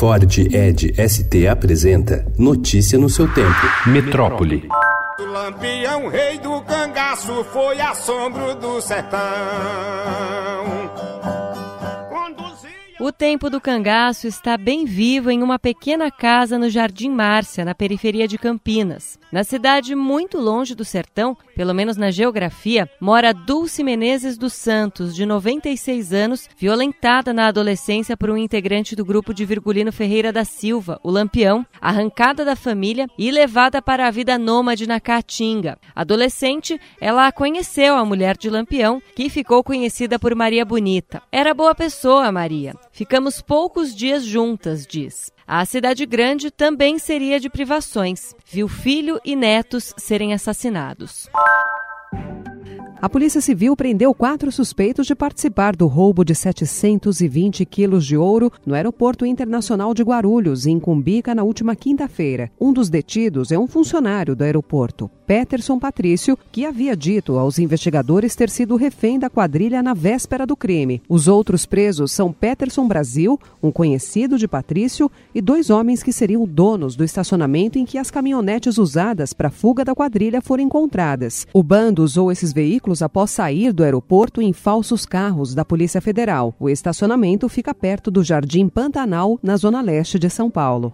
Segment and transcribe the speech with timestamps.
[0.00, 3.60] Ford Ed ST apresenta Notícia no seu tempo.
[3.84, 4.66] Metrópole.
[5.18, 9.20] O lampião, rei do cangaço, foi assombro do sertão.
[13.00, 17.74] O tempo do cangaço está bem vivo em uma pequena casa no Jardim Márcia, na
[17.74, 19.18] periferia de Campinas.
[19.32, 25.14] Na cidade muito longe do sertão, pelo menos na geografia, mora Dulce Menezes dos Santos,
[25.14, 30.44] de 96 anos, violentada na adolescência por um integrante do grupo de Virgulino Ferreira da
[30.44, 35.78] Silva, o Lampião, arrancada da família e levada para a vida nômade na Caatinga.
[35.96, 41.22] Adolescente, ela conheceu a mulher de Lampião, que ficou conhecida por Maria Bonita.
[41.32, 42.74] Era boa pessoa, Maria.
[42.92, 45.32] Ficamos poucos dias juntas, diz.
[45.46, 48.34] A cidade grande também seria de privações.
[48.44, 51.28] Viu filho e netos serem assassinados.
[53.02, 58.52] A Polícia Civil prendeu quatro suspeitos de participar do roubo de 720 quilos de ouro
[58.66, 62.50] no Aeroporto Internacional de Guarulhos, em Cumbica, na última quinta-feira.
[62.60, 68.36] Um dos detidos é um funcionário do aeroporto, Peterson Patrício, que havia dito aos investigadores
[68.36, 71.00] ter sido refém da quadrilha na véspera do crime.
[71.08, 76.44] Os outros presos são Peterson Brasil, um conhecido de Patrício, e dois homens que seriam
[76.44, 81.46] donos do estacionamento em que as caminhonetes usadas para a fuga da quadrilha foram encontradas.
[81.54, 86.00] O bando usou esses veículos veículos após sair do aeroporto em falsos carros da Polícia
[86.00, 86.54] Federal.
[86.58, 90.92] O estacionamento fica perto do Jardim Pantanal, na zona leste de São Paulo.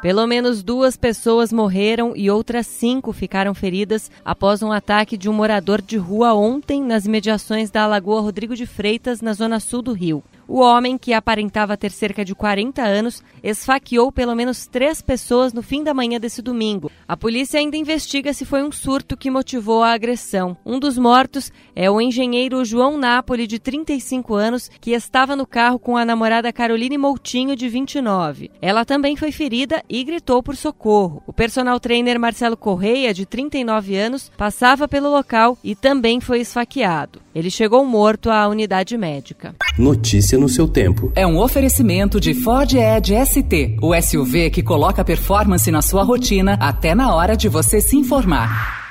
[0.00, 5.32] Pelo menos duas pessoas morreram e outras cinco ficaram feridas após um ataque de um
[5.32, 9.92] morador de rua ontem nas imediações da Lagoa Rodrigo de Freitas, na zona sul do
[9.92, 10.22] Rio.
[10.48, 15.62] O homem, que aparentava ter cerca de 40 anos, esfaqueou pelo menos três pessoas no
[15.62, 16.90] fim da manhã desse domingo.
[17.08, 20.56] A polícia ainda investiga se foi um surto que motivou a agressão.
[20.64, 25.78] Um dos mortos é o engenheiro João Napoli, de 35 anos, que estava no carro
[25.78, 28.50] com a namorada Caroline Moutinho, de 29.
[28.62, 31.22] Ela também foi ferida e gritou por socorro.
[31.26, 37.25] O personal trainer Marcelo Correia, de 39 anos, passava pelo local e também foi esfaqueado.
[37.36, 39.54] Ele chegou morto à unidade médica.
[39.78, 41.12] Notícia no seu tempo.
[41.14, 46.54] É um oferecimento de Ford Edge ST, o SUV que coloca performance na sua rotina
[46.58, 48.85] até na hora de você se informar.